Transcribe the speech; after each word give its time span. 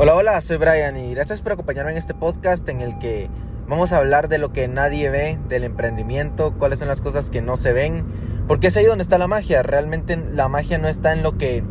Hola, 0.00 0.14
hola, 0.14 0.40
soy 0.42 0.58
Brian 0.58 0.96
y 0.96 1.12
gracias 1.12 1.42
por 1.42 1.50
acompañarme 1.50 1.90
en 1.90 1.98
este 1.98 2.14
podcast 2.14 2.68
en 2.68 2.82
el 2.82 3.00
que 3.00 3.28
vamos 3.66 3.92
a 3.92 3.96
hablar 3.96 4.28
de 4.28 4.38
lo 4.38 4.52
que 4.52 4.68
nadie 4.68 5.10
ve, 5.10 5.40
del 5.48 5.64
emprendimiento, 5.64 6.54
cuáles 6.56 6.78
son 6.78 6.86
las 6.86 7.00
cosas 7.00 7.30
que 7.30 7.42
no 7.42 7.56
se 7.56 7.72
ven, 7.72 8.04
porque 8.46 8.68
es 8.68 8.76
ahí 8.76 8.84
donde 8.84 9.02
está 9.02 9.18
la 9.18 9.26
magia. 9.26 9.64
Realmente 9.64 10.16
la 10.16 10.46
magia 10.46 10.78
no 10.78 10.86
está 10.86 11.12
en 11.12 11.24
lo 11.24 11.36
que 11.36 11.64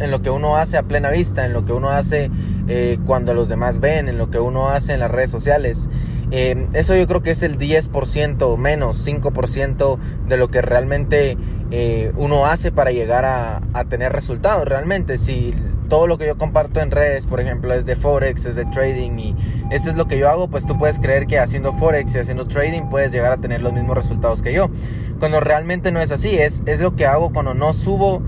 en 0.00 0.10
lo 0.10 0.22
que 0.22 0.30
uno 0.30 0.56
hace 0.56 0.78
a 0.78 0.84
plena 0.84 1.10
vista, 1.10 1.44
en 1.44 1.52
lo 1.52 1.66
que 1.66 1.74
uno 1.74 1.90
hace 1.90 2.30
eh, 2.68 2.98
cuando 3.06 3.34
los 3.34 3.48
demás 3.48 3.80
ven, 3.80 4.08
en 4.08 4.18
lo 4.18 4.30
que 4.30 4.38
uno 4.38 4.70
hace 4.70 4.94
en 4.94 5.00
las 5.00 5.10
redes 5.10 5.30
sociales. 5.30 5.88
Eh, 6.30 6.66
eso 6.72 6.96
yo 6.96 7.06
creo 7.06 7.22
que 7.22 7.30
es 7.30 7.42
el 7.42 7.58
10% 7.58 8.56
menos, 8.56 9.06
5% 9.06 9.98
de 10.26 10.36
lo 10.36 10.48
que 10.48 10.62
realmente 10.62 11.36
eh, 11.70 12.12
uno 12.16 12.46
hace 12.46 12.72
para 12.72 12.90
llegar 12.90 13.24
a, 13.24 13.60
a, 13.72 13.84
tener 13.84 14.12
resultados. 14.12 14.66
Realmente, 14.66 15.18
si 15.18 15.54
todo 15.88 16.06
lo 16.06 16.18
que 16.18 16.26
yo 16.26 16.38
comparto 16.38 16.80
en 16.80 16.90
redes, 16.90 17.26
por 17.26 17.40
ejemplo, 17.40 17.72
es 17.74 17.84
de 17.84 17.94
Forex, 17.94 18.46
es 18.46 18.56
de 18.56 18.64
trading 18.64 19.18
y 19.18 19.36
eso 19.70 19.90
es 19.90 19.96
lo 19.96 20.06
que 20.06 20.18
yo 20.18 20.28
hago, 20.28 20.48
pues 20.48 20.66
tú 20.66 20.78
puedes 20.78 20.98
creer 20.98 21.26
que 21.26 21.38
haciendo 21.38 21.72
Forex 21.72 22.14
y 22.14 22.18
haciendo 22.18 22.46
trading 22.46 22.88
puedes 22.88 23.12
llegar 23.12 23.32
a 23.32 23.36
tener 23.36 23.60
los 23.60 23.72
mismos 23.72 23.96
resultados 23.96 24.42
que 24.42 24.52
yo. 24.52 24.70
Cuando 25.18 25.40
realmente 25.40 25.92
no 25.92 26.00
es 26.00 26.10
así, 26.10 26.36
es, 26.38 26.62
es 26.66 26.80
lo 26.80 26.96
que 26.96 27.06
hago 27.06 27.32
cuando 27.32 27.54
no 27.54 27.72
subo 27.72 28.22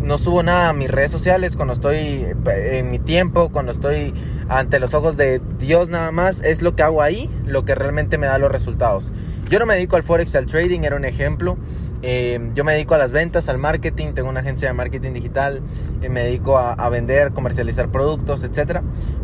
no 0.00 0.18
subo 0.18 0.42
nada 0.42 0.68
a 0.68 0.72
mis 0.72 0.90
redes 0.90 1.10
sociales, 1.10 1.56
cuando 1.56 1.74
estoy 1.74 2.26
en 2.46 2.90
mi 2.90 2.98
tiempo, 2.98 3.50
cuando 3.50 3.72
estoy 3.72 4.14
ante 4.48 4.78
los 4.78 4.94
ojos 4.94 5.16
de 5.16 5.40
Dios 5.58 5.90
nada 5.90 6.10
más, 6.12 6.42
es 6.42 6.62
lo 6.62 6.74
que 6.74 6.82
hago 6.82 7.02
ahí, 7.02 7.30
lo 7.46 7.64
que 7.64 7.74
realmente 7.74 8.18
me 8.18 8.26
da 8.26 8.38
los 8.38 8.50
resultados. 8.50 9.12
Yo 9.48 9.58
no 9.58 9.66
me 9.66 9.74
dedico 9.74 9.96
al 9.96 10.02
forex, 10.02 10.34
al 10.36 10.46
trading, 10.46 10.80
era 10.80 10.96
un 10.96 11.04
ejemplo. 11.04 11.56
Eh, 12.02 12.50
yo 12.54 12.64
me 12.64 12.72
dedico 12.72 12.94
a 12.94 12.98
las 12.98 13.12
ventas, 13.12 13.48
al 13.48 13.58
marketing, 13.58 14.12
tengo 14.12 14.28
una 14.28 14.40
agencia 14.40 14.68
de 14.68 14.74
marketing 14.74 15.12
digital, 15.12 15.62
eh, 16.00 16.08
me 16.08 16.22
dedico 16.22 16.58
a, 16.58 16.72
a, 16.72 16.88
vender, 16.88 17.32
comercializar 17.32 17.90
productos, 17.90 18.44
etc. 18.44 18.80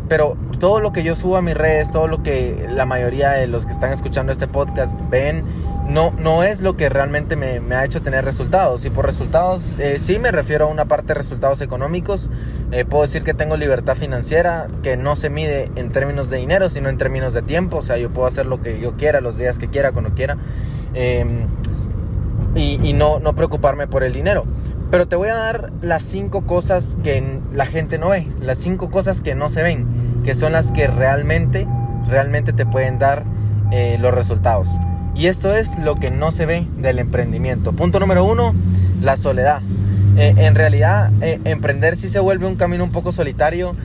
Pero 0.09 0.37
todo 0.59 0.79
lo 0.79 0.91
que 0.91 1.03
yo 1.03 1.15
subo 1.15 1.37
a 1.37 1.41
mis 1.41 1.55
redes, 1.55 1.91
todo 1.91 2.07
lo 2.07 2.21
que 2.23 2.67
la 2.69 2.85
mayoría 2.85 3.31
de 3.31 3.47
los 3.47 3.65
que 3.65 3.71
están 3.71 3.91
escuchando 3.93 4.31
este 4.31 4.47
podcast 4.47 4.97
ven, 5.09 5.43
no, 5.87 6.11
no 6.17 6.43
es 6.43 6.61
lo 6.61 6.75
que 6.75 6.89
realmente 6.89 7.35
me, 7.35 7.59
me 7.59 7.75
ha 7.75 7.85
hecho 7.85 8.01
tener 8.01 8.25
resultados. 8.25 8.85
Y 8.85 8.89
por 8.89 9.05
resultados, 9.05 9.77
eh, 9.79 9.99
sí 9.99 10.19
me 10.19 10.31
refiero 10.31 10.65
a 10.65 10.67
una 10.67 10.85
parte 10.85 11.07
de 11.07 11.13
resultados 11.15 11.61
económicos. 11.61 12.29
Eh, 12.71 12.85
puedo 12.85 13.03
decir 13.03 13.23
que 13.23 13.33
tengo 13.33 13.55
libertad 13.57 13.95
financiera, 13.95 14.67
que 14.83 14.97
no 14.97 15.15
se 15.15 15.29
mide 15.29 15.71
en 15.75 15.91
términos 15.91 16.29
de 16.29 16.37
dinero, 16.37 16.69
sino 16.69 16.89
en 16.89 16.97
términos 16.97 17.33
de 17.33 17.41
tiempo. 17.41 17.77
O 17.77 17.81
sea, 17.81 17.97
yo 17.97 18.11
puedo 18.11 18.27
hacer 18.27 18.45
lo 18.45 18.61
que 18.61 18.79
yo 18.79 18.97
quiera, 18.97 19.21
los 19.21 19.37
días 19.37 19.59
que 19.59 19.69
quiera, 19.69 19.91
cuando 19.91 20.13
quiera. 20.13 20.37
Y, 22.55 22.93
no, 22.93 23.19
preocuparme 23.35 23.87
por 23.87 24.03
el 24.03 24.13
dinero. 24.13 24.45
Pero 24.89 25.07
te 25.07 25.15
voy 25.15 25.27
a 25.29 25.35
dar 25.35 25.73
las 25.81 26.03
cinco 26.03 26.45
cosas 26.45 26.97
que 27.03 27.39
la 27.53 27.65
gente 27.65 27.97
no 27.97 28.09
ve, 28.09 28.27
las 28.39 28.59
cinco 28.59 28.89
cosas 28.89 29.19
que 29.19 29.35
no 29.35 29.49
se 29.49 29.61
ven, 29.61 30.21
que 30.23 30.35
son 30.35 30.53
las 30.53 30.71
que 30.71 30.87
realmente, 30.87 31.67
realmente 32.07 32.53
te 32.53 32.65
pueden 32.65 32.97
dar 32.97 33.25
eh, 33.71 33.97
los 33.99 34.13
resultados. 34.13 34.69
Y 35.15 35.27
esto 35.27 35.53
es 35.55 35.77
lo 35.77 35.95
que 35.95 36.11
no 36.11 36.31
se 36.31 36.45
ve 36.45 36.67
del 36.77 36.99
emprendimiento. 36.99 37.73
Punto 37.73 37.99
número 37.99 38.23
uno, 38.23 38.53
la 39.01 39.17
soledad. 39.17 39.61
Eh, 40.17 40.33
en 40.37 40.55
realidad, 40.55 41.11
eh, 41.21 41.41
emprender 41.43 41.97
sí 41.97 42.07
se 42.07 42.19
vuelve 42.19 42.47
un 42.47 42.55
camino 42.55 42.83
un 42.83 42.91
poco 42.91 43.11
solitario. 43.11 43.75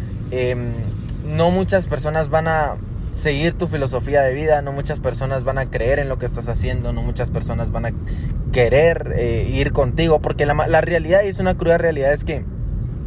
no 1.27 1.51
muchas 1.51 1.87
personas 1.87 2.29
van 2.29 2.47
a 2.47 2.77
seguir 3.15 3.55
tu 3.55 3.67
filosofía 3.67 4.23
de 4.23 4.33
vida, 4.33 4.63
no 4.63 4.73
muchas 4.73 5.01
personas 5.01 5.45
van 5.45 5.59
a 5.59 5.71
creer 5.71 5.99
en 5.99 6.09
lo 6.09 6.19
que 6.19 6.27
estás 6.27 6.49
haciendo, 6.49 6.93
no 6.93 7.03
muchas 7.03 7.31
personas 7.31 7.71
van 7.71 7.87
a 7.87 7.93
querer 8.53 9.13
eh, 9.17 9.49
ir 9.53 9.73
contigo, 9.73 10.21
porque 10.21 10.47
la, 10.47 10.55
la 10.55 10.81
realidad, 10.81 11.23
y 11.25 11.29
es 11.29 11.39
una 11.39 11.57
cruda 11.57 11.79
realidad, 11.79 12.13
es 12.13 12.25
que 12.25 12.45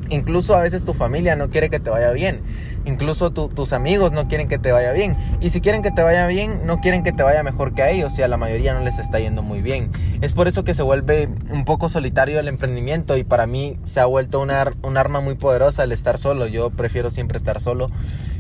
incluso 0.10 0.56
a 0.56 0.62
veces 0.62 0.84
tu 0.84 0.94
familia 0.94 1.36
no 1.36 1.50
quiere 1.50 1.70
que 1.70 1.80
te 1.80 1.90
vaya 1.90 2.12
bien, 2.12 2.42
incluso 2.86 3.32
tu, 3.32 3.48
tus 3.48 3.74
amigos 3.74 4.12
no 4.12 4.28
quieren 4.28 4.48
que 4.48 4.60
te 4.60 4.72
vaya 4.72 4.92
bien, 4.92 5.16
y 5.40 5.50
si 5.50 5.62
quieren 5.62 5.82
que 5.82 5.92
te 5.92 6.04
vaya 6.04 6.28
bien, 6.28 6.66
no 6.66 6.82
quieren 6.82 7.04
que 7.04 7.12
te 7.14 7.24
vaya 7.24 7.42
mejor 7.42 7.74
que 7.74 7.82
a 7.82 7.90
ellos, 7.90 8.20
y 8.20 8.22
a 8.22 8.28
la 8.28 8.38
mayoría 8.38 8.74
no 8.74 8.82
les 8.82 9.00
está 9.00 9.20
yendo 9.20 9.42
muy 9.42 9.62
bien. 9.62 9.90
Es 10.22 10.34
por 10.34 10.48
eso 10.48 10.64
que 10.64 10.74
se 10.74 10.84
vuelve 10.84 11.30
un 11.52 11.66
poco 11.66 11.90
solitario 11.90 12.40
el 12.40 12.48
emprendimiento, 12.48 13.18
y 13.18 13.24
para 13.24 13.48
mí 13.48 13.80
se 13.86 14.02
ha 14.02 14.06
vuelto 14.06 14.42
una, 14.42 14.70
un 14.84 14.98
arma 14.98 15.22
muy 15.22 15.36
poderosa 15.36 15.86
el 15.86 15.92
estar 15.92 16.18
solo, 16.18 16.48
yo 16.48 16.70
prefiero 16.70 17.10
siempre 17.10 17.38
estar 17.38 17.62
solo. 17.62 17.88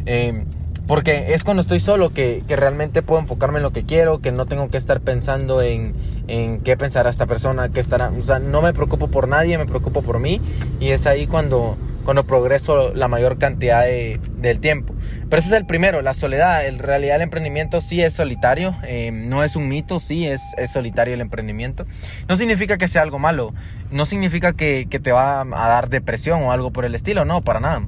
Eh, 0.06 0.46
porque 0.88 1.34
es 1.34 1.44
cuando 1.44 1.62
estoy 1.62 1.80
solo 1.80 2.12
que, 2.12 2.44
que, 2.48 2.56
realmente 2.56 3.02
puedo 3.02 3.22
enfocarme 3.22 3.58
en 3.58 3.64
lo 3.64 3.72
que 3.72 3.84
quiero, 3.84 4.20
que 4.20 4.32
no 4.32 4.46
tengo 4.46 4.70
que 4.70 4.78
estar 4.78 5.00
pensando 5.00 5.62
en, 5.62 5.94
en 6.28 6.60
qué 6.60 6.76
pensará 6.76 7.10
esta 7.10 7.26
persona, 7.26 7.70
qué 7.70 7.80
estará... 7.80 8.10
O 8.10 8.22
sea, 8.22 8.40
no 8.40 8.62
me 8.62 8.74
preocupo 8.74 9.08
por 9.08 9.28
nadie, 9.28 9.58
me 9.58 9.66
preocupo 9.66 10.02
por 10.02 10.20
mí 10.20 10.42
y 10.80 10.90
es 10.90 11.08
ahí 11.08 11.26
cuando, 11.26 11.78
cuando 12.04 12.26
progreso 12.26 12.94
la 12.94 13.08
mayor 13.08 13.38
cantidad 13.38 13.84
de, 13.84 14.20
del 14.38 14.60
tiempo. 14.60 14.94
Pero 15.30 15.40
ese 15.40 15.50
es 15.50 15.56
el 15.56 15.66
primero, 15.66 16.02
la 16.02 16.14
soledad. 16.14 16.66
En 16.66 16.80
realidad 16.80 17.16
el 17.16 17.22
emprendimiento 17.22 17.80
sí 17.80 18.02
es 18.02 18.14
solitario, 18.14 18.76
eh, 18.84 19.12
no 19.14 19.44
es 19.44 19.56
un 19.56 19.70
mito, 19.70 20.02
sí 20.02 20.28
es, 20.28 20.42
es, 20.58 20.72
solitario 20.72 21.14
el 21.14 21.22
emprendimiento. 21.22 21.86
No 22.28 22.36
significa 22.36 22.78
que 22.78 22.90
sea 22.90 23.04
algo 23.04 23.20
malo, 23.20 23.54
no 23.90 24.06
significa 24.06 24.52
que, 24.52 24.88
que 24.90 25.00
te 25.00 25.14
va 25.14 25.42
a 25.42 25.46
dar 25.46 25.90
depresión 25.90 26.44
o 26.44 26.52
algo 26.52 26.72
por 26.72 26.84
el 26.84 26.94
estilo, 26.94 27.24
no, 27.24 27.42
para 27.42 27.62
nada. 27.62 27.84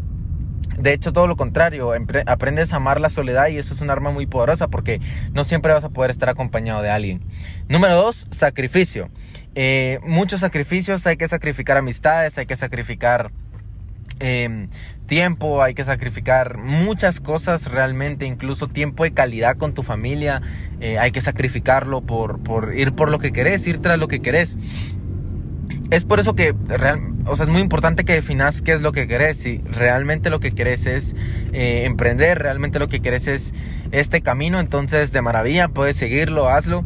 De 0.77 0.93
hecho, 0.93 1.13
todo 1.13 1.27
lo 1.27 1.35
contrario, 1.35 1.93
aprendes 2.25 2.73
a 2.73 2.77
amar 2.77 2.99
la 2.99 3.09
soledad 3.09 3.47
y 3.47 3.57
eso 3.57 3.73
es 3.73 3.81
un 3.81 3.89
arma 3.89 4.11
muy 4.11 4.25
poderosa 4.25 4.67
porque 4.67 4.99
no 5.33 5.43
siempre 5.43 5.73
vas 5.73 5.83
a 5.83 5.89
poder 5.89 6.11
estar 6.11 6.29
acompañado 6.29 6.81
de 6.81 6.89
alguien. 6.89 7.21
Número 7.69 7.95
dos, 7.95 8.27
sacrificio. 8.31 9.09
Eh, 9.55 9.99
muchos 10.03 10.41
sacrificios, 10.41 11.07
hay 11.07 11.17
que 11.17 11.27
sacrificar 11.27 11.77
amistades, 11.77 12.37
hay 12.37 12.45
que 12.45 12.55
sacrificar 12.55 13.31
eh, 14.19 14.67
tiempo, 15.07 15.63
hay 15.63 15.73
que 15.73 15.83
sacrificar 15.83 16.57
muchas 16.57 17.21
cosas 17.21 17.71
realmente, 17.71 18.25
incluso 18.25 18.67
tiempo 18.67 19.03
de 19.03 19.13
calidad 19.13 19.57
con 19.57 19.73
tu 19.73 19.83
familia, 19.83 20.41
eh, 20.81 20.99
hay 20.99 21.11
que 21.11 21.21
sacrificarlo 21.21 22.01
por, 22.01 22.43
por 22.43 22.77
ir 22.77 22.93
por 22.93 23.09
lo 23.09 23.19
que 23.19 23.31
querés, 23.31 23.65
ir 23.67 23.79
tras 23.79 23.97
lo 23.97 24.07
que 24.07 24.19
querés 24.19 24.57
es 25.91 26.05
por 26.05 26.19
eso 26.19 26.35
que 26.35 26.53
real, 26.67 26.99
o 27.25 27.35
sea, 27.35 27.45
es 27.45 27.51
muy 27.51 27.61
importante 27.61 28.05
que 28.05 28.13
definas 28.13 28.61
qué 28.61 28.73
es 28.73 28.81
lo 28.81 28.91
que 28.91 29.07
querés. 29.07 29.37
Si 29.37 29.57
realmente 29.59 30.29
lo 30.29 30.39
que 30.39 30.51
querés 30.51 30.85
es 30.85 31.15
eh, 31.53 31.83
emprender, 31.85 32.39
realmente 32.39 32.79
lo 32.79 32.87
que 32.87 33.01
querés 33.01 33.27
es 33.27 33.53
este 33.91 34.21
camino, 34.21 34.59
entonces 34.59 35.11
de 35.11 35.21
maravilla, 35.21 35.67
puedes 35.67 35.95
seguirlo, 35.95 36.49
hazlo 36.49 36.83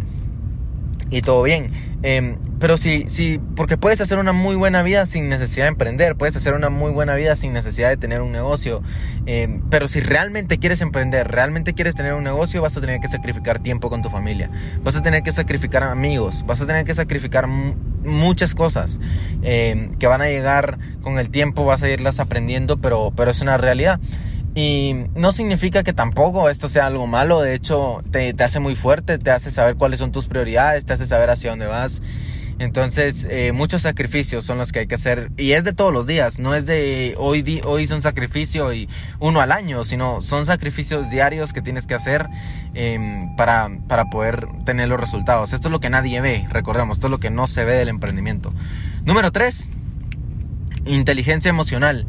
y 1.10 1.22
todo 1.22 1.44
bien. 1.44 1.72
Eh, 2.04 2.38
pero 2.60 2.78
sí, 2.78 3.06
sí, 3.08 3.40
porque 3.56 3.78
puedes 3.78 4.02
hacer 4.02 4.20
una 4.20 4.34
muy 4.34 4.56
buena 4.56 4.84
vida 4.84 5.06
sin 5.06 5.30
necesidad 5.30 5.66
de 5.66 5.70
emprender, 5.70 6.16
puedes 6.16 6.36
hacer 6.36 6.54
una 6.54 6.70
muy 6.70 6.92
buena 6.92 7.16
vida 7.16 7.36
sin 7.36 7.54
necesidad 7.54 7.90
de 7.90 7.98
tener 7.98 8.22
un 8.22 8.32
negocio. 8.32 8.82
Eh, 9.26 9.60
pero 9.70 9.88
si 9.88 10.02
realmente 10.02 10.60
quieres 10.60 10.82
emprender, 10.82 11.30
realmente 11.30 11.74
quieres 11.74 11.96
tener 11.96 12.14
un 12.14 12.24
negocio, 12.24 12.62
vas 12.62 12.76
a 12.76 12.82
tener 12.82 13.00
que 13.00 13.08
sacrificar 13.08 13.60
tiempo 13.60 13.90
con 13.90 14.02
tu 14.02 14.10
familia, 14.10 14.50
vas 14.84 14.96
a 14.96 15.02
tener 15.02 15.24
que 15.24 15.32
sacrificar 15.32 15.84
amigos, 15.84 16.44
vas 16.46 16.62
a 16.62 16.66
tener 16.66 16.86
que 16.86 16.94
sacrificar 16.94 17.48
muchas 18.04 18.56
cosas 18.56 19.00
eh, 19.42 19.90
que 20.00 20.08
van 20.08 20.22
a 20.22 20.28
llegar 20.28 20.80
con 21.02 21.20
el 21.20 21.30
tiempo, 21.30 21.66
vas 21.66 21.84
a 21.84 21.90
irlas 21.90 22.20
aprendiendo, 22.20 22.78
pero, 22.78 23.12
pero 23.16 23.32
es 23.32 23.42
una 23.42 23.58
realidad. 23.58 24.00
Y 24.56 25.06
no 25.16 25.32
significa 25.32 25.84
que 25.84 25.94
tampoco 25.94 26.50
esto 26.50 26.70
sea 26.70 26.88
algo 26.88 27.08
malo, 27.08 27.42
de 27.42 27.54
hecho 27.54 28.04
te, 28.12 28.34
te, 28.34 28.44
hace 28.44 28.60
muy 28.60 28.76
fuerte, 28.76 29.18
te 29.18 29.32
hace 29.32 29.52
saber 29.52 29.76
cuáles 29.76 30.00
son 30.00 30.12
tus 30.12 30.28
prioridades, 30.28 30.86
te 30.86 30.94
hace 30.94 31.06
saber 31.06 31.30
hacia 31.30 31.52
dónde 31.52 31.68
vas. 31.68 32.02
Entonces, 32.60 33.26
eh, 33.30 33.54
muchos 33.54 33.84
sacrificios 33.84 34.46
son 34.46 34.58
los 34.58 34.74
que 34.74 34.80
hay 34.80 34.88
que 34.88 34.96
hacer. 34.96 35.32
Y 35.38 35.54
es 35.54 35.64
de 35.64 35.72
todos 35.72 35.94
los 35.94 36.06
días, 36.06 36.40
no 36.40 36.54
es 36.56 36.66
de 36.66 37.16
hoy, 37.18 37.42
di, 37.42 37.62
hoy 37.64 37.84
hice 37.84 37.96
un 37.96 38.02
sacrificio 38.02 38.74
y 38.74 38.90
uno 39.20 39.40
al 39.40 39.54
año, 39.54 39.86
sino 39.86 40.20
son 40.20 40.46
sacrificios 40.46 41.10
diarios 41.10 41.54
que 41.54 41.62
tienes 41.62 41.88
que 41.88 41.96
hacer 41.96 42.28
eh, 42.74 43.00
para, 43.38 43.70
para 43.88 44.10
poder 44.10 44.48
tener 44.66 44.90
los 44.90 45.00
resultados. 45.00 45.54
Esto 45.54 45.70
es 45.70 45.72
lo 45.72 45.80
que 45.80 45.90
nadie 45.90 46.20
ve, 46.20 46.48
recordemos, 46.52 46.98
esto 46.98 47.08
es 47.08 47.12
lo 47.12 47.20
que 47.20 47.30
no 47.30 47.48
se 47.48 47.64
ve 47.64 47.74
del 47.74 47.88
emprendimiento. 47.88 48.54
Número 49.06 49.32
3, 49.32 49.70
inteligencia 50.86 51.50
emocional. 51.50 52.06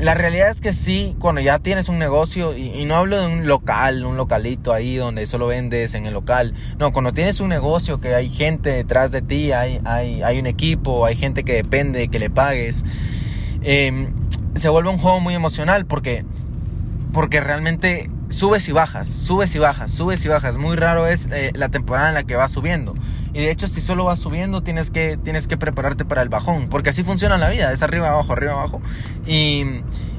La 0.00 0.14
realidad 0.14 0.48
es 0.48 0.62
que 0.62 0.72
sí, 0.72 1.14
cuando 1.18 1.42
ya 1.42 1.58
tienes 1.58 1.90
un 1.90 1.98
negocio, 1.98 2.56
y, 2.56 2.86
no 2.86 2.96
hablo 2.96 3.20
de 3.20 3.26
un 3.26 3.46
local, 3.46 4.06
un 4.06 4.16
localito 4.16 4.72
ahí 4.72 4.96
donde 4.96 5.26
solo 5.26 5.46
vendes 5.46 5.92
en 5.92 6.06
el 6.06 6.14
local, 6.14 6.54
no, 6.78 6.90
cuando 6.92 7.12
tienes 7.12 7.38
un 7.40 7.50
negocio 7.50 8.00
que 8.00 8.14
hay 8.14 8.30
gente 8.30 8.70
detrás 8.70 9.12
de 9.12 9.20
ti, 9.20 9.52
hay, 9.52 9.78
hay, 9.84 10.22
hay 10.22 10.38
un 10.38 10.46
equipo, 10.46 11.04
hay 11.04 11.16
gente 11.16 11.44
que 11.44 11.52
depende, 11.52 12.08
que 12.08 12.18
le 12.18 12.30
pagues, 12.30 12.82
eh, 13.60 14.08
se 14.54 14.68
vuelve 14.70 14.88
un 14.88 14.98
juego 14.98 15.20
muy 15.20 15.34
emocional 15.34 15.84
porque, 15.84 16.24
porque 17.12 17.40
realmente 17.40 18.08
subes 18.30 18.68
y 18.68 18.72
bajas, 18.72 19.06
subes 19.06 19.54
y 19.54 19.58
bajas, 19.58 19.92
subes 19.92 20.24
y 20.24 20.28
bajas. 20.28 20.56
Muy 20.56 20.76
raro 20.76 21.06
es 21.06 21.28
eh, 21.30 21.52
la 21.54 21.68
temporada 21.68 22.08
en 22.08 22.14
la 22.14 22.24
que 22.24 22.36
vas 22.36 22.52
subiendo. 22.52 22.94
Y 23.32 23.40
de 23.40 23.50
hecho, 23.50 23.68
si 23.68 23.80
solo 23.80 24.04
vas 24.04 24.18
subiendo, 24.18 24.62
tienes 24.62 24.90
que, 24.90 25.18
tienes 25.22 25.46
que 25.46 25.56
prepararte 25.56 26.04
para 26.04 26.22
el 26.22 26.28
bajón. 26.28 26.68
Porque 26.68 26.90
así 26.90 27.02
funciona 27.02 27.38
la 27.38 27.50
vida, 27.50 27.72
es 27.72 27.82
arriba, 27.82 28.08
abajo, 28.08 28.32
arriba, 28.32 28.52
abajo. 28.52 28.80
Y, 29.26 29.64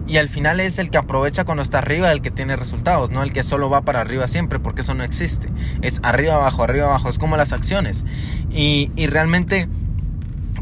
y 0.08 0.18
al 0.18 0.30
final 0.30 0.60
es 0.60 0.80
el 0.80 0.90
que 0.90 0.98
aprovecha 0.98 1.44
cuando 1.44 1.64
está 1.64 1.80
arriba 1.80 2.12
el 2.12 2.22
que 2.22 2.32
tiene 2.32 2.56
resultados, 2.56 3.12
no 3.12 3.24
el 3.24 3.34
que 3.34 3.44
solo 3.44 3.70
va 3.70 3.82
para 3.82 4.02
arriba 4.02 4.28
siempre, 4.28 4.60
porque 4.60 4.82
eso 4.82 4.94
no 4.94 5.04
existe. 5.04 5.50
Es 5.82 6.00
arriba, 6.04 6.36
abajo, 6.36 6.64
arriba, 6.64 6.88
abajo. 6.88 7.10
Es 7.10 7.18
como 7.18 7.38
las 7.38 7.54
acciones. 7.54 8.06
Y, 8.50 8.92
y 8.96 9.08
realmente 9.08 9.68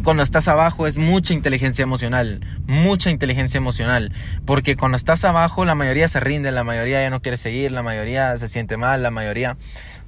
cuando 0.03 0.23
estás 0.23 0.47
abajo 0.47 0.87
es 0.87 0.97
mucha 0.97 1.33
inteligencia 1.33 1.83
emocional, 1.83 2.45
mucha 2.67 3.09
inteligencia 3.09 3.57
emocional, 3.57 4.13
porque 4.45 4.75
cuando 4.75 4.97
estás 4.97 5.25
abajo 5.25 5.65
la 5.65 5.75
mayoría 5.75 6.07
se 6.07 6.19
rinde, 6.19 6.51
la 6.51 6.63
mayoría 6.63 7.01
ya 7.01 7.09
no 7.09 7.21
quiere 7.21 7.37
seguir, 7.37 7.71
la 7.71 7.83
mayoría 7.83 8.37
se 8.37 8.47
siente 8.47 8.77
mal, 8.77 9.03
la 9.03 9.11
mayoría 9.11 9.57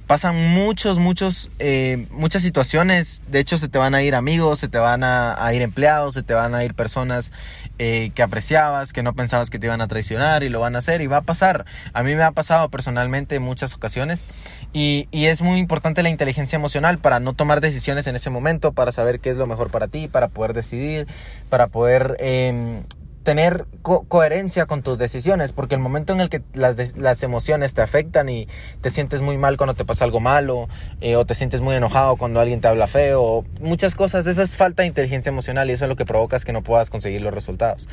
pasan 0.06 0.36
muchos, 0.36 0.98
muchos, 0.98 1.50
eh, 1.58 2.06
muchas 2.10 2.42
situaciones. 2.42 3.22
De 3.28 3.40
hecho, 3.40 3.58
se 3.58 3.68
te 3.68 3.78
van 3.78 3.94
a 3.94 4.02
ir 4.02 4.14
amigos, 4.14 4.58
se 4.58 4.68
te 4.68 4.78
van 4.78 5.04
a, 5.04 5.36
ir 5.54 5.62
empleados, 5.62 6.14
se 6.14 6.22
te 6.22 6.34
van 6.34 6.54
a 6.54 6.64
ir 6.64 6.74
personas 6.74 7.32
eh, 7.78 8.10
que 8.14 8.22
apreciabas, 8.22 8.92
que 8.92 9.02
no 9.02 9.14
pensabas 9.14 9.50
que 9.50 9.58
te 9.58 9.66
iban 9.66 9.80
a 9.80 9.88
traicionar 9.88 10.42
y 10.42 10.48
lo 10.48 10.60
van 10.60 10.76
a 10.76 10.80
hacer 10.80 11.00
y 11.00 11.06
va 11.06 11.18
a 11.18 11.22
pasar. 11.22 11.64
A 11.92 12.02
mí 12.02 12.14
me 12.14 12.22
ha 12.22 12.32
pasado 12.32 12.68
personalmente 12.68 13.36
en 13.36 13.42
muchas 13.42 13.74
ocasiones 13.74 14.24
y, 14.72 15.08
y 15.10 15.26
es 15.26 15.40
muy 15.42 15.58
importante 15.58 16.02
la 16.02 16.10
inteligencia 16.10 16.56
emocional 16.56 16.98
para 16.98 17.20
no 17.20 17.34
tomar 17.34 17.60
decisiones 17.60 18.06
en 18.06 18.16
ese 18.16 18.30
momento, 18.30 18.72
para 18.72 18.92
saber 18.92 19.20
qué 19.20 19.30
es 19.30 19.36
lo 19.36 19.46
mejor 19.46 19.70
para 19.70 19.88
ti, 19.88 20.08
para 20.08 20.28
poder 20.28 20.52
decidir, 20.52 21.06
para 21.48 21.68
poder... 21.68 22.16
Eh, 22.20 22.82
tener 23.22 23.66
coherencia 23.82 24.66
con 24.66 24.82
tus 24.82 24.98
decisiones, 24.98 25.52
porque 25.52 25.74
el 25.74 25.80
momento 25.80 26.12
en 26.12 26.20
el 26.20 26.28
que 26.28 26.42
las, 26.54 26.96
las, 26.96 27.22
emociones 27.22 27.72
te 27.74 27.82
afectan 27.82 28.28
y 28.28 28.48
te 28.80 28.90
sientes 28.90 29.20
muy 29.20 29.38
mal 29.38 29.56
cuando 29.56 29.74
te 29.74 29.84
pasa 29.84 30.04
algo 30.04 30.20
malo, 30.20 30.68
eh, 31.00 31.16
o 31.16 31.24
te 31.24 31.34
sientes 31.34 31.60
muy 31.60 31.76
enojado 31.76 32.16
cuando 32.16 32.40
alguien 32.40 32.60
te 32.60 32.68
habla 32.68 32.86
feo, 32.86 33.44
muchas 33.60 33.94
cosas, 33.94 34.26
eso 34.26 34.42
es 34.42 34.56
falta 34.56 34.82
de 34.82 34.88
inteligencia 34.88 35.30
emocional 35.30 35.70
y 35.70 35.74
eso 35.74 35.84
es 35.84 35.88
lo 35.88 35.96
que 35.96 36.04
provoca 36.04 36.36
es 36.36 36.44
que 36.44 36.52
no 36.52 36.62
puedas 36.62 36.90
conseguir 36.90 37.20
los 37.20 37.32
resultados. 37.32 37.88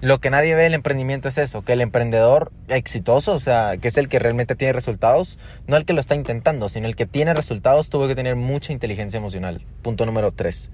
Lo 0.00 0.18
que 0.18 0.30
nadie 0.30 0.54
ve 0.54 0.64
del 0.64 0.74
emprendimiento 0.74 1.28
es 1.28 1.38
eso, 1.38 1.62
que 1.62 1.72
el 1.72 1.80
emprendedor 1.80 2.52
exitoso, 2.68 3.32
o 3.32 3.38
sea, 3.38 3.76
que 3.78 3.88
es 3.88 3.96
el 3.96 4.08
que 4.08 4.18
realmente 4.18 4.54
tiene 4.54 4.72
resultados, 4.72 5.38
no 5.66 5.76
el 5.76 5.84
que 5.84 5.94
lo 5.94 6.00
está 6.00 6.14
intentando, 6.14 6.68
sino 6.68 6.86
el 6.86 6.96
que 6.96 7.06
tiene 7.06 7.32
resultados, 7.32 7.88
tuvo 7.88 8.06
que 8.06 8.14
tener 8.14 8.36
mucha 8.36 8.72
inteligencia 8.72 9.18
emocional. 9.18 9.62
Punto 9.82 10.04
número 10.04 10.32
3. 10.32 10.70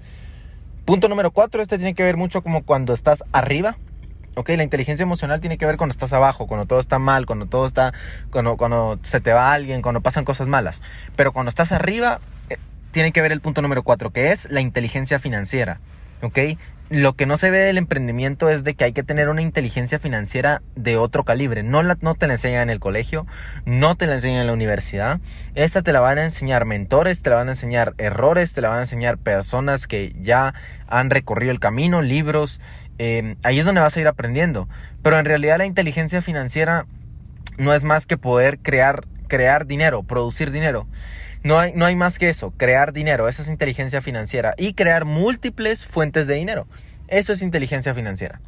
Punto 0.85 1.07
número 1.07 1.31
4, 1.31 1.61
este 1.61 1.77
tiene 1.77 1.93
que 1.93 2.03
ver 2.03 2.17
mucho 2.17 2.41
como 2.41 2.63
cuando 2.63 2.93
estás 2.93 3.23
arriba, 3.31 3.77
Ok, 4.35 4.49
la 4.49 4.63
inteligencia 4.63 5.03
emocional 5.03 5.41
tiene 5.41 5.57
que 5.57 5.65
ver 5.65 5.75
cuando 5.75 5.91
estás 5.91 6.13
abajo, 6.13 6.47
cuando 6.47 6.65
todo 6.65 6.79
está 6.79 6.99
mal, 6.99 7.25
cuando 7.25 7.47
todo 7.47 7.65
está, 7.65 7.93
cuando, 8.31 8.55
cuando 8.55 8.97
se 9.03 9.19
te 9.19 9.33
va 9.33 9.51
alguien, 9.51 9.81
cuando 9.81 9.99
pasan 9.99 10.23
cosas 10.23 10.47
malas. 10.47 10.81
Pero 11.17 11.33
cuando 11.33 11.49
estás 11.49 11.73
arriba, 11.73 12.21
eh, 12.49 12.57
tiene 12.91 13.11
que 13.11 13.21
ver 13.21 13.33
el 13.33 13.41
punto 13.41 13.61
número 13.61 13.83
cuatro, 13.83 14.11
que 14.11 14.31
es 14.31 14.49
la 14.49 14.61
inteligencia 14.61 15.19
financiera. 15.19 15.79
Ok, 16.21 16.37
lo 16.91 17.13
que 17.13 17.25
no 17.25 17.37
se 17.37 17.49
ve 17.49 17.59
del 17.59 17.77
emprendimiento 17.77 18.49
es 18.49 18.65
de 18.65 18.73
que 18.73 18.83
hay 18.83 18.91
que 18.91 19.01
tener 19.01 19.29
una 19.29 19.41
inteligencia 19.41 19.97
financiera 19.97 20.61
de 20.75 20.97
otro 20.97 21.23
calibre. 21.23 21.63
No, 21.63 21.81
la, 21.83 21.97
no 22.01 22.15
te 22.15 22.27
la 22.27 22.33
enseñan 22.33 22.63
en 22.63 22.69
el 22.69 22.81
colegio, 22.81 23.25
no 23.65 23.95
te 23.95 24.07
la 24.07 24.15
enseñan 24.15 24.41
en 24.41 24.47
la 24.47 24.53
universidad. 24.53 25.21
Esta 25.55 25.81
te 25.83 25.93
la 25.93 26.01
van 26.01 26.17
a 26.17 26.25
enseñar 26.25 26.65
mentores, 26.65 27.21
te 27.21 27.29
la 27.29 27.37
van 27.37 27.47
a 27.47 27.51
enseñar 27.51 27.93
errores, 27.97 28.51
te 28.51 28.59
la 28.59 28.67
van 28.67 28.79
a 28.79 28.81
enseñar 28.81 29.17
personas 29.17 29.87
que 29.87 30.13
ya 30.21 30.53
han 30.89 31.09
recorrido 31.09 31.53
el 31.53 31.61
camino, 31.61 32.01
libros, 32.01 32.59
Em, 32.97 33.35
ahí 33.43 33.59
es 33.59 33.65
donde 33.65 33.81
vas 33.81 33.95
a 33.95 34.01
ir 34.01 34.07
aprendiendo. 34.07 34.67
Pero 35.01 35.17
en 35.17 35.25
realidad 35.25 35.57
la 35.57 35.65
inteligencia 35.65 36.21
financiera 36.21 36.85
no 37.57 37.73
es 37.73 37.83
más 37.83 38.05
que 38.05 38.17
poder 38.17 38.59
crear, 38.59 39.05
crear 39.27 39.65
dinero, 39.65 40.03
producir 40.03 40.51
dinero. 40.51 40.87
No 41.43 41.59
hay, 41.59 41.73
no 41.73 41.85
hay 41.85 41.95
más 41.95 42.19
que 42.19 42.29
eso, 42.29 42.51
crear 42.55 42.93
dinero, 42.93 43.27
eso 43.27 43.41
es 43.41 43.49
inteligencia 43.49 44.01
financiera. 44.01 44.53
Y 44.57 44.73
crear 44.73 45.05
múltiples 45.05 45.85
fuentes 45.85 46.27
de 46.27 46.35
dinero. 46.35 46.67
Eso 47.07 47.33
es 47.33 47.41
inteligencia 47.41 47.93
financiera. 47.93 48.39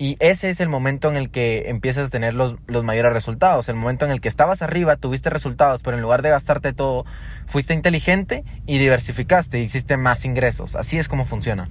Y 0.00 0.16
ese 0.18 0.48
es 0.48 0.60
el 0.60 0.70
momento 0.70 1.10
en 1.10 1.18
el 1.18 1.28
que 1.28 1.68
empiezas 1.68 2.06
a 2.06 2.10
tener 2.10 2.32
los, 2.32 2.56
los, 2.66 2.82
mayores 2.84 3.12
resultados. 3.12 3.68
El 3.68 3.74
momento 3.76 4.06
en 4.06 4.10
el 4.10 4.22
que 4.22 4.28
estabas 4.30 4.62
arriba, 4.62 4.96
tuviste 4.96 5.28
resultados, 5.28 5.82
pero 5.82 5.94
en 5.94 6.02
lugar 6.02 6.22
de 6.22 6.30
gastarte 6.30 6.72
todo, 6.72 7.04
fuiste 7.46 7.74
inteligente 7.74 8.42
y 8.66 8.78
diversificaste 8.78 9.60
hiciste 9.60 9.98
más 9.98 10.24
ingresos. 10.24 10.74
Así 10.74 10.98
es 10.98 11.06
como 11.06 11.26
funciona. 11.26 11.68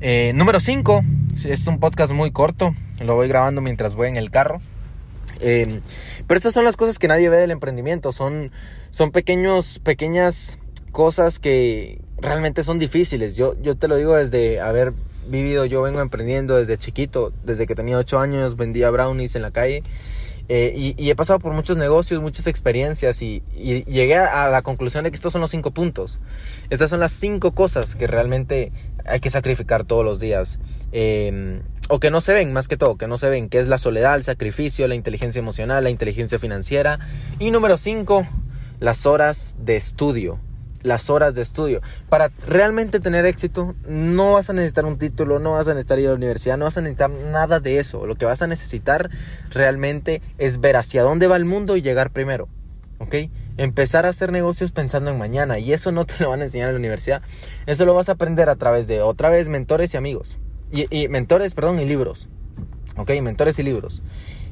Eh, 0.00 0.32
número 0.34 0.60
5, 0.60 1.02
es 1.44 1.66
un 1.66 1.80
podcast 1.80 2.12
muy 2.12 2.30
corto, 2.30 2.74
lo 3.00 3.14
voy 3.14 3.28
grabando 3.28 3.60
mientras 3.60 3.94
voy 3.94 4.08
en 4.08 4.16
el 4.16 4.30
carro. 4.30 4.60
Eh, 5.40 5.80
pero 6.26 6.36
estas 6.36 6.54
son 6.54 6.64
las 6.64 6.76
cosas 6.76 6.98
que 6.98 7.08
nadie 7.08 7.28
ve 7.28 7.38
del 7.38 7.50
emprendimiento, 7.50 8.12
son, 8.12 8.50
son 8.90 9.10
pequeños, 9.10 9.78
pequeñas 9.80 10.58
cosas 10.92 11.38
que 11.38 12.00
realmente 12.18 12.64
son 12.64 12.78
difíciles. 12.78 13.36
Yo, 13.36 13.54
yo 13.60 13.76
te 13.76 13.88
lo 13.88 13.96
digo 13.96 14.14
desde 14.14 14.60
haber 14.60 14.92
vivido, 15.28 15.64
yo 15.64 15.82
vengo 15.82 16.00
emprendiendo 16.00 16.56
desde 16.56 16.78
chiquito, 16.78 17.32
desde 17.44 17.66
que 17.66 17.74
tenía 17.74 17.98
8 17.98 18.18
años 18.18 18.56
vendía 18.56 18.90
brownies 18.90 19.36
en 19.36 19.42
la 19.42 19.50
calle 19.50 19.82
eh, 20.48 20.94
y, 20.96 21.10
he 21.10 21.14
pasado 21.14 21.38
por 21.38 21.52
muchos 21.52 21.76
negocios, 21.76 22.22
muchas 22.22 22.46
experiencias 22.46 23.20
y, 23.20 23.42
llegué 23.54 24.16
a, 24.16 24.48
la 24.48 24.62
conclusión 24.62 25.04
de 25.04 25.10
que 25.10 25.16
estos 25.16 25.32
son 25.32 25.42
los 25.42 25.50
cinco 25.50 25.72
puntos. 25.72 26.20
Estas 26.70 26.88
son 26.88 27.00
las 27.00 27.12
cinco 27.12 27.52
cosas 27.52 27.96
que 27.96 28.06
realmente 28.06 28.72
hay 29.04 29.20
que 29.20 29.28
sacrificar 29.28 29.84
todos 29.84 30.04
los 30.04 30.18
días. 30.18 30.58
Em, 30.92 31.62
o 31.90 32.00
que 32.00 32.10
no 32.10 32.20
se 32.22 32.32
ven, 32.32 32.52
más 32.52 32.66
que 32.66 32.78
todo, 32.78 32.96
que 32.96 33.06
no 33.06 33.18
se 33.18 33.28
ven, 33.28 33.48
que 33.48 33.58
es 33.58 33.68
la 33.68 33.78
soledad, 33.78 34.14
el 34.14 34.22
sacrificio, 34.22 34.88
la 34.88 34.94
inteligencia 34.94 35.38
emocional, 35.38 35.84
la 35.84 35.90
inteligencia 35.90 36.38
financiera. 36.38 36.98
Y 37.38 37.50
número 37.50 37.76
cinco, 37.76 38.26
las 38.80 39.04
horas 39.04 39.56
de 39.58 39.76
estudio 39.76 40.38
las 40.82 41.10
horas 41.10 41.34
de 41.34 41.42
estudio. 41.42 41.80
Para 42.08 42.30
realmente 42.46 43.00
tener 43.00 43.26
éxito, 43.26 43.74
no 43.86 44.34
vas 44.34 44.50
a 44.50 44.52
necesitar 44.52 44.84
un 44.84 44.98
título, 44.98 45.38
no 45.38 45.52
vas 45.52 45.68
a 45.68 45.74
necesitar 45.74 45.98
ir 45.98 46.06
a 46.06 46.10
la 46.10 46.16
universidad, 46.16 46.56
no 46.56 46.64
vas 46.64 46.76
a 46.76 46.80
necesitar 46.80 47.10
nada 47.10 47.60
de 47.60 47.78
eso. 47.78 48.06
Lo 48.06 48.16
que 48.16 48.24
vas 48.24 48.42
a 48.42 48.46
necesitar 48.46 49.10
realmente 49.50 50.22
es 50.38 50.60
ver 50.60 50.76
hacia 50.76 51.02
dónde 51.02 51.26
va 51.26 51.36
el 51.36 51.44
mundo 51.44 51.76
y 51.76 51.82
llegar 51.82 52.10
primero. 52.10 52.48
¿Ok? 52.98 53.14
Empezar 53.56 54.06
a 54.06 54.10
hacer 54.10 54.32
negocios 54.32 54.72
pensando 54.72 55.10
en 55.10 55.18
mañana. 55.18 55.58
Y 55.58 55.72
eso 55.72 55.92
no 55.92 56.04
te 56.04 56.14
lo 56.20 56.30
van 56.30 56.40
a 56.40 56.44
enseñar 56.44 56.68
en 56.68 56.74
la 56.74 56.78
universidad. 56.78 57.22
Eso 57.66 57.84
lo 57.84 57.94
vas 57.94 58.08
a 58.08 58.12
aprender 58.12 58.48
a 58.48 58.56
través 58.56 58.88
de, 58.88 59.02
otra 59.02 59.28
vez, 59.28 59.48
mentores 59.48 59.94
y 59.94 59.96
amigos. 59.96 60.38
Y, 60.72 60.86
y 60.96 61.08
mentores, 61.08 61.54
perdón, 61.54 61.78
y 61.78 61.84
libros. 61.84 62.28
¿Ok? 62.96 63.10
Mentores 63.22 63.58
y 63.58 63.62
libros. 63.62 64.02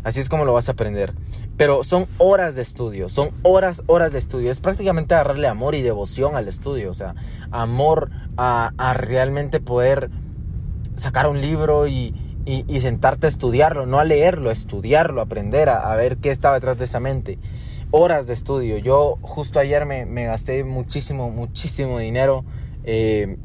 Así 0.06 0.20
es 0.20 0.28
como 0.28 0.44
lo 0.44 0.52
vas 0.52 0.68
a 0.68 0.72
aprender. 0.72 1.14
Pero 1.56 1.82
son 1.82 2.06
horas 2.18 2.54
de 2.54 2.62
estudio, 2.62 3.08
son 3.08 3.30
horas, 3.42 3.82
horas 3.86 4.12
de 4.12 4.20
estudio. 4.20 4.52
Es 4.52 4.60
prácticamente 4.60 5.14
agarrarle 5.14 5.48
amor 5.48 5.74
y 5.74 5.82
devoción 5.82 6.36
al 6.36 6.46
estudio. 6.46 6.92
O 6.92 6.94
sea, 6.94 7.16
amor 7.50 8.10
a, 8.36 8.70
realmente 8.94 9.58
poder 9.58 10.10
sacar 10.94 11.26
un 11.26 11.40
libro 11.40 11.88
y, 11.88 12.14
sentarte 12.78 13.26
a 13.26 13.28
estudiarlo, 13.28 13.84
no 13.84 13.98
a 13.98 14.04
leerlo, 14.04 14.50
a 14.50 14.52
estudiarlo, 14.52 15.20
aprender, 15.20 15.68
a, 15.68 15.92
ver 15.96 16.18
qué 16.18 16.30
estaba 16.30 16.54
detrás 16.54 16.78
de 16.78 16.84
esa 16.84 17.00
mente. 17.00 17.40
Horas 17.90 18.28
de 18.28 18.34
estudio. 18.34 18.78
Yo 18.78 19.18
justo 19.22 19.58
ayer 19.58 19.86
me, 19.86 20.24
gasté 20.26 20.62
muchísimo, 20.62 21.30
muchísimo 21.30 21.98
dinero. 21.98 22.44
Eh, 22.84 23.38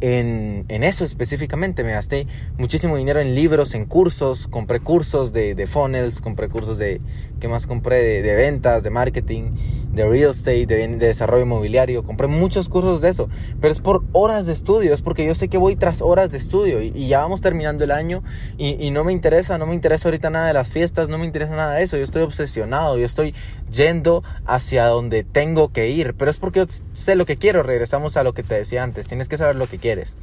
en, 0.00 0.66
eso 0.68 1.04
específicamente. 1.04 1.84
Me 1.84 1.92
gasté 1.92 2.26
muchísimo 2.58 2.96
dinero 2.96 3.20
en 3.20 3.34
libros, 3.34 3.74
en 3.74 3.86
cursos, 3.86 4.48
compré 4.48 4.80
cursos 4.80 5.32
de, 5.32 5.54
de 5.54 5.66
funnels, 5.66 6.20
compré 6.20 6.48
cursos 6.48 6.78
de, 6.78 7.00
¿qué 7.40 7.48
más 7.48 7.66
compré? 7.66 8.22
De, 8.22 8.34
ventas, 8.34 8.82
de 8.82 8.90
marketing, 8.90 9.52
de 9.92 10.08
real 10.08 10.30
estate, 10.30 10.66
de, 10.66 10.88
desarrollo 10.96 11.44
inmobiliario. 11.44 12.02
Compré 12.02 12.26
muchos 12.26 12.68
cursos 12.68 13.00
de 13.00 13.08
eso, 13.08 13.28
pero 13.60 13.72
es 13.72 13.80
por 13.80 14.04
horas 14.12 14.46
de 14.46 14.52
estudio, 14.52 14.94
es 14.94 15.02
porque 15.02 15.26
yo 15.26 15.34
sé 15.34 15.48
que 15.48 15.58
voy 15.58 15.76
tras 15.76 16.02
horas 16.02 16.30
de 16.30 16.38
estudio 16.38 16.82
y, 16.82 17.06
ya 17.06 17.20
vamos 17.20 17.40
terminando 17.40 17.84
el 17.84 17.92
año 17.92 18.22
y, 18.58 18.84
y, 18.84 18.90
no 18.90 19.04
me 19.04 19.12
interesa, 19.12 19.58
no 19.58 19.66
me 19.66 19.74
interesa 19.74 20.08
ahorita 20.08 20.28
nada 20.28 20.48
de 20.48 20.54
las 20.54 20.70
fiestas, 20.70 21.08
no 21.08 21.18
me 21.18 21.26
interesa 21.26 21.56
nada 21.56 21.74
de 21.74 21.84
eso. 21.84 21.96
Yo 21.96 22.04
estoy 22.04 22.22
obsesionado, 22.22 22.98
yo 22.98 23.06
estoy 23.06 23.34
yendo 23.70 24.22
hacia 24.46 24.86
donde 24.86 25.24
tengo 25.24 25.72
que 25.72 25.88
ir, 25.88 26.14
pero 26.14 26.30
es 26.30 26.38
porque 26.38 26.66
sé 26.92 27.14
lo 27.16 27.26
que 27.26 27.36
quiero. 27.36 27.62
Regresamos 27.62 28.16
a 28.16 28.22
lo 28.22 28.32
que 28.32 28.42
te 28.42 28.54
decía 28.54 28.82
antes, 28.82 29.06
tienes 29.06 29.28
que 29.28 29.36
saber 29.36 29.56
lo 29.56 29.66
que 29.66 29.78
quieres. 29.78 30.16